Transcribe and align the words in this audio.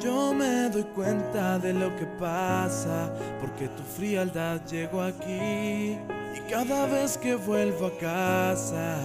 Yo 0.00 0.32
me 0.34 0.68
doy 0.70 0.84
cuenta 0.94 1.58
de 1.58 1.72
lo 1.72 1.94
que 1.96 2.06
pasa, 2.18 3.12
porque 3.40 3.68
tu 3.68 3.82
frialdad 3.82 4.60
llegó 4.66 5.02
aquí. 5.02 5.98
Y 6.34 6.40
cada 6.50 6.86
vez 6.86 7.18
que 7.18 7.34
vuelvo 7.34 7.86
a 7.86 7.98
casa, 7.98 8.96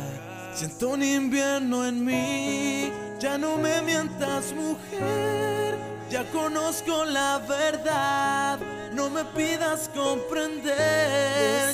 siento 0.53 0.89
un 0.89 1.03
invierno 1.03 1.85
en 1.85 2.03
mí. 2.05 2.91
Ya 3.19 3.37
no 3.37 3.57
me 3.57 3.81
mientas, 3.81 4.53
mujer, 4.53 5.75
ya 6.09 6.23
conozco 6.31 7.05
la 7.05 7.39
verdad. 7.39 8.59
No 8.93 9.09
me 9.11 9.23
pidas 9.25 9.89
comprender, 9.93 10.73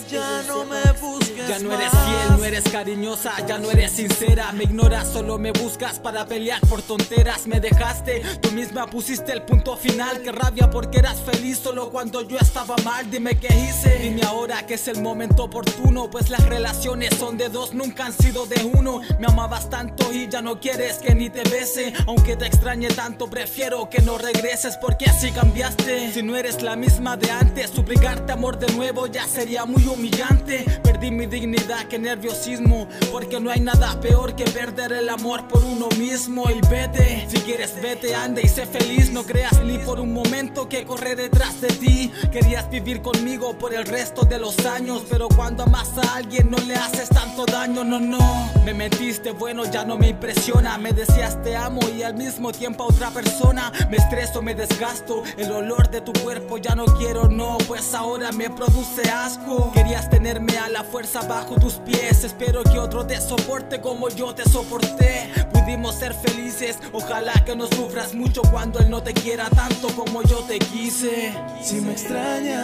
ya 0.09 0.43
no 0.45 0.65
me 0.65 0.81
busques. 0.99 1.47
Ya 1.47 1.59
no 1.59 1.71
eres 1.71 1.91
fiel, 1.91 2.37
no 2.37 2.43
eres 2.43 2.63
cariñosa, 2.69 3.33
ya 3.47 3.57
no 3.59 3.71
eres 3.71 3.91
sincera. 3.93 4.51
Me 4.51 4.65
ignoras, 4.65 5.07
solo 5.07 5.37
me 5.37 5.51
buscas 5.51 5.99
para 5.99 6.25
pelear 6.25 6.59
por 6.67 6.81
tonteras. 6.81 7.47
Me 7.47 7.61
dejaste, 7.61 8.21
tú 8.41 8.51
misma 8.51 8.87
pusiste 8.87 9.31
el 9.31 9.43
punto 9.43 9.77
final. 9.77 10.21
Qué 10.21 10.33
rabia 10.33 10.69
porque 10.69 10.99
eras 10.99 11.21
feliz 11.21 11.59
solo 11.59 11.91
cuando 11.91 12.21
yo 12.23 12.37
estaba 12.37 12.75
mal. 12.83 13.09
Dime 13.09 13.37
qué 13.39 13.47
hice. 13.55 13.99
Dime 13.99 14.23
ahora 14.23 14.65
que 14.65 14.73
es 14.73 14.87
el 14.89 15.01
momento 15.01 15.43
oportuno. 15.45 16.09
Pues 16.09 16.29
las 16.29 16.45
relaciones 16.45 17.15
son 17.17 17.37
de 17.37 17.47
dos, 17.47 17.73
nunca 17.73 18.05
han 18.05 18.13
sido 18.13 18.47
de 18.47 18.65
uno. 18.65 18.99
Me 19.19 19.27
amabas 19.27 19.69
tanto 19.69 20.11
y 20.11 20.27
ya 20.27 20.41
no 20.41 20.59
quieres 20.59 20.97
que 20.97 21.15
ni 21.15 21.29
te 21.29 21.43
bese. 21.43 21.93
Aunque 22.05 22.35
te 22.35 22.47
extrañe 22.47 22.89
tanto, 22.89 23.29
prefiero 23.29 23.89
que 23.89 24.01
no 24.01 24.17
regreses 24.23 24.77
porque 24.77 25.05
así 25.05 25.31
cambiaste. 25.31 26.11
Si 26.13 26.23
no 26.23 26.35
eres 26.35 26.61
la 26.61 26.75
misma 26.75 27.17
de 27.17 27.29
antes, 27.29 27.69
suplicarte 27.69 28.31
amor 28.31 28.57
de 28.57 28.71
nuevo 28.73 29.05
ya 29.07 29.27
sería 29.27 29.65
muy 29.65 29.85
humillante. 29.85 30.65
Perdí 30.81 31.11
mi 31.11 31.25
dignidad, 31.25 31.85
qué 31.89 31.99
nerviosismo. 31.99 32.87
Porque 33.11 33.39
no 33.39 33.51
hay 33.51 33.59
nada 33.59 33.99
peor 33.99 34.35
que 34.35 34.45
perder 34.45 34.93
el 34.93 35.09
amor 35.09 35.47
por 35.47 35.63
uno 35.63 35.89
mismo. 35.99 36.49
Y 36.49 36.61
vete, 36.69 37.27
si 37.29 37.37
quieres, 37.41 37.75
vete, 37.81 38.15
anda 38.15 38.41
y 38.41 38.47
sé 38.47 38.65
feliz. 38.65 39.11
No 39.11 39.23
creas 39.23 39.61
ni 39.63 39.77
por 39.79 39.99
un 39.99 40.13
momento 40.13 40.69
que 40.69 40.85
corré 40.85 41.15
detrás 41.15 41.59
de 41.59 41.67
ti. 41.67 42.11
Querías 42.31 42.69
vivir 42.69 43.01
conmigo 43.01 43.57
por 43.57 43.73
el 43.73 43.85
resto 43.85 44.23
de 44.23 44.39
los 44.39 44.65
años. 44.65 45.03
Pero 45.09 45.27
cuando 45.27 45.63
amas 45.63 45.89
a 45.97 46.15
alguien, 46.15 46.49
no 46.49 46.57
le 46.59 46.75
haces 46.75 47.09
tanto 47.09 47.45
daño, 47.45 47.83
no, 47.83 47.99
no. 47.99 48.51
Me 48.63 48.73
metiste, 48.73 49.31
bueno, 49.31 49.65
ya 49.69 49.83
no 49.83 49.97
me 49.97 50.07
impresiona. 50.09 50.77
Me 50.77 50.93
decías 50.93 51.41
te 51.43 51.57
amo 51.57 51.81
y 51.89 52.03
al 52.03 52.13
mismo 52.13 52.51
tiempo 52.53 52.83
a 52.83 52.87
otra 52.87 53.09
persona. 53.11 53.71
Me 53.89 53.97
estreso, 54.13 54.41
me 54.41 54.53
desgasto. 54.53 55.23
El 55.37 55.51
olor 55.51 55.89
de 55.89 55.99
tu 56.01 56.13
cuerpo 56.13 56.57
ya 56.57 56.75
no 56.75 56.85
quiero, 56.85 57.27
no, 57.27 57.57
pues 57.67 57.93
ahora 57.95 58.31
me 58.31 58.49
produce 58.49 59.01
asco. 59.09 59.71
Querías 59.73 60.09
tenerme 60.09 60.57
a 60.57 60.69
la 60.69 60.83
fuerza 60.83 61.21
bajo 61.27 61.55
tus 61.55 61.73
pies. 61.75 62.23
Espero 62.23 62.63
que 62.63 62.79
otro 62.79 63.05
te 63.05 63.19
soporte 63.19 63.81
como 63.81 64.09
yo 64.09 64.33
te 64.35 64.47
soporté. 64.47 65.29
Pudimos 65.51 65.95
ser 65.95 66.13
felices, 66.13 66.77
ojalá 66.91 67.33
que 67.45 67.55
no 67.55 67.65
sufras 67.67 68.13
mucho 68.13 68.43
cuando 68.43 68.79
él 68.79 68.89
no 68.89 69.01
te 69.01 69.13
quiera 69.13 69.49
tanto 69.49 69.87
como 69.95 70.21
yo 70.23 70.39
te 70.39 70.59
quise. 70.59 71.33
Si 71.61 71.81
me 71.81 71.93
extrañas, 71.93 72.59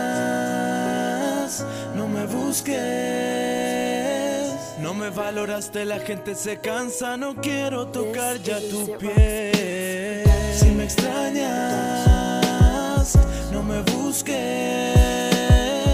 no 1.95 2.07
me 2.07 2.25
busques. 2.27 2.77
No 4.79 4.93
me 4.93 5.09
valoraste, 5.09 5.83
la 5.85 5.99
gente 5.99 6.35
se 6.35 6.59
cansa, 6.59 7.17
no 7.17 7.35
quiero 7.35 7.87
tocar 7.87 8.37
ya 8.37 8.59
tu 8.59 8.97
piel. 8.97 10.18
Si 10.53 10.69
me 10.71 10.83
extrañas, 10.83 11.47
no 13.51 13.63
me 13.63 13.81
busques. 13.81 14.35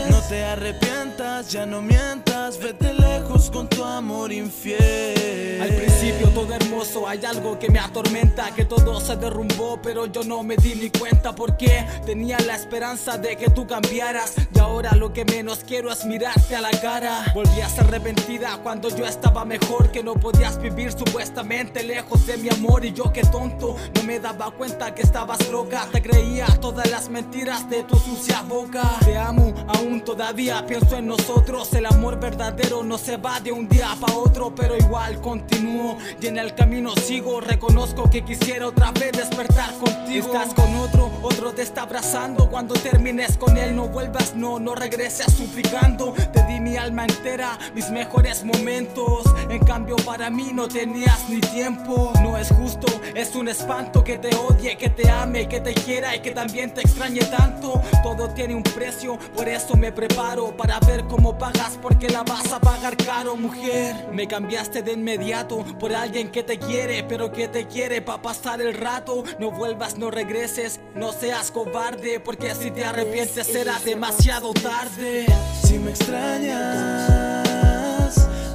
No 0.09 0.21
te 0.29 0.43
arrepientas, 0.43 1.51
ya 1.51 1.65
no 1.65 1.81
mientas, 1.81 2.57
vete 2.59 3.04
con 3.35 3.67
tu 3.67 3.83
amor 3.83 4.31
infiel. 4.31 5.61
Al 5.61 5.69
principio 5.69 6.29
todo 6.29 6.53
hermoso, 6.53 7.07
hay 7.07 7.25
algo 7.25 7.59
que 7.59 7.69
me 7.69 7.79
atormenta, 7.79 8.53
que 8.55 8.63
todo 8.63 8.99
se 9.01 9.15
derrumbó, 9.17 9.79
pero 9.81 10.05
yo 10.05 10.23
no 10.23 10.41
me 10.41 10.55
di 10.55 10.75
ni 10.75 10.89
cuenta 10.89 11.35
porque 11.35 11.85
tenía 12.05 12.37
la 12.39 12.55
esperanza 12.55 13.17
de 13.17 13.35
que 13.35 13.49
tú 13.49 13.67
cambiaras 13.67 14.35
y 14.53 14.59
ahora 14.59 14.95
lo 14.95 15.11
que 15.11 15.25
menos 15.25 15.59
quiero 15.65 15.91
es 15.91 16.05
mirarte 16.05 16.55
a 16.55 16.61
la 16.61 16.71
cara. 16.71 17.25
Volvías 17.33 17.77
arrepentida 17.77 18.57
cuando 18.63 18.89
yo 18.89 19.05
estaba 19.05 19.43
mejor, 19.43 19.91
que 19.91 20.01
no 20.01 20.13
podías 20.13 20.61
vivir 20.61 20.93
supuestamente 20.93 21.83
lejos 21.83 22.25
de 22.25 22.37
mi 22.37 22.49
amor 22.49 22.85
y 22.85 22.93
yo 22.93 23.11
que 23.11 23.21
tonto, 23.23 23.75
no 23.95 24.03
me 24.03 24.19
daba 24.19 24.51
cuenta 24.51 24.95
que 24.95 25.01
estabas 25.01 25.49
loca, 25.49 25.87
te 25.91 26.01
creía 26.01 26.45
todas 26.61 26.89
las 26.89 27.09
mentiras 27.09 27.69
de 27.69 27.83
tu 27.83 27.97
sucia 27.97 28.43
boca. 28.43 28.97
Te 29.03 29.17
amo, 29.17 29.53
aún 29.67 30.01
todavía 30.01 30.65
pienso 30.65 30.95
en 30.97 31.07
nosotros, 31.07 31.73
el 31.73 31.85
amor 31.85 32.19
verdadero 32.19 32.83
no 32.83 32.97
se 32.97 33.17
va 33.17 33.24
de 33.25 33.51
un 33.51 33.67
día 33.67 33.89
para 33.99 34.13
otro, 34.13 34.53
pero 34.53 34.77
igual 34.77 35.19
continúo 35.19 35.97
y 36.21 36.27
en 36.27 36.37
el 36.37 36.53
camino 36.53 36.95
sigo. 36.95 37.41
Reconozco 37.41 38.07
que 38.07 38.23
quisiera 38.23 38.67
otra 38.67 38.91
vez 38.91 39.13
despertar 39.13 39.73
contigo. 39.79 40.27
Estás 40.27 40.53
con 40.53 40.75
otro, 40.75 41.11
otro 41.23 41.51
te 41.51 41.63
está 41.63 41.81
abrazando. 41.81 42.47
Cuando 42.49 42.75
termines 42.75 43.35
con 43.35 43.57
él, 43.57 43.75
no 43.75 43.87
vuelvas, 43.87 44.35
no, 44.35 44.59
no 44.59 44.75
regreses 44.75 45.33
suplicando. 45.33 46.13
Te 46.31 46.43
di 46.45 46.59
mi 46.59 46.77
alma 46.77 47.05
entera, 47.05 47.57
mis 47.73 47.89
mejores 47.89 48.43
momentos. 48.45 49.23
En 49.49 49.59
cambio, 49.65 49.95
para 49.97 50.29
mí 50.29 50.51
no 50.53 50.67
tenías 50.67 51.27
ni 51.27 51.41
tiempo. 51.41 52.13
No 52.21 52.37
es 52.37 52.49
justo, 52.49 52.87
es 53.15 53.35
un 53.35 53.47
espanto 53.47 54.03
que 54.03 54.19
te 54.19 54.33
odie, 54.35 54.77
que 54.77 54.91
te 54.91 55.09
ame, 55.09 55.49
que 55.49 55.59
te 55.59 55.73
quiera 55.73 56.15
y 56.15 56.19
que 56.19 56.31
también 56.31 56.73
te 56.75 56.81
extrañe 56.81 57.21
tanto. 57.25 57.81
Todo 58.03 58.29
tiene 58.29 58.53
un 58.53 58.63
precio, 58.63 59.17
por 59.35 59.49
eso 59.49 59.75
me 59.75 59.91
preparo 59.91 60.55
para 60.55 60.79
ver 60.81 61.05
cómo 61.05 61.37
pagas, 61.37 61.79
porque 61.81 62.07
la 62.07 62.21
vas 62.23 62.51
a 62.53 62.59
pagar 62.59 62.95
caro, 62.97 63.14
mujer. 63.23 64.09
Me 64.11 64.27
cambiaste 64.27 64.81
de 64.81 64.91
inmediato 64.93 65.63
por 65.79 65.93
alguien 65.95 66.29
que 66.29 66.43
te 66.43 66.59
quiere, 66.59 67.03
pero 67.03 67.31
que 67.31 67.47
te 67.47 67.65
quiere 67.65 68.01
para 68.01 68.21
pasar 68.21 68.61
el 68.61 68.73
rato. 68.73 69.23
No 69.39 69.51
vuelvas, 69.51 69.97
no 69.97 70.11
regreses, 70.11 70.81
no 70.93 71.13
seas 71.13 71.49
cobarde, 71.51 72.19
porque 72.19 72.53
si 72.53 72.71
te 72.71 72.83
arrepientes 72.83 73.47
será 73.47 73.79
demasiado 73.79 74.53
tarde. 74.53 75.25
Si 75.63 75.79
me 75.79 75.91
extrañas, 75.91 77.37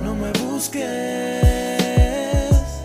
no 0.03 0.15
me 0.15 0.31
busques. 0.32 0.88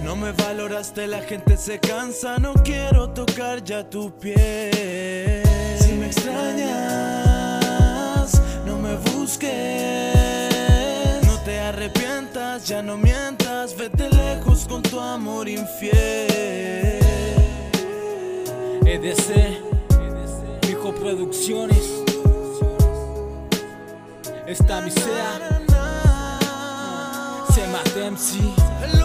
No 0.01 0.15
me 0.15 0.31
valoraste, 0.31 1.07
la 1.07 1.21
gente 1.21 1.57
se 1.57 1.79
cansa, 1.79 2.37
no 2.37 2.53
quiero 2.53 3.09
tocar 3.09 3.61
ya 3.63 3.89
tu 3.89 4.17
piel. 4.17 5.43
Si 5.79 5.91
me 5.93 6.05
extrañas, 6.07 7.11
no 8.65 8.77
me 8.77 8.95
busques. 8.95 9.84
Ya 12.75 12.81
no 12.81 12.97
mientas, 12.97 13.73
vete 13.77 14.09
lejos 14.09 14.65
con 14.67 14.81
tu 14.81 14.99
amor 14.99 15.47
infiel. 15.47 16.99
EDC, 18.85 19.61
Fijo 20.61 20.93
Producciones. 20.93 22.03
Esta 24.45 24.81
mi 24.81 24.91
sea, 24.91 25.39
se 27.53 27.65
mata 27.67 28.11
MC. 28.11 29.04